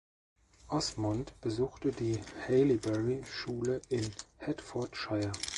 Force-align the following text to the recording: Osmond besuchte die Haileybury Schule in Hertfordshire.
Osmond 0.71 1.31
besuchte 1.41 1.91
die 1.91 2.17
Haileybury 2.47 3.21
Schule 3.23 3.79
in 3.89 4.09
Hertfordshire. 4.39 5.31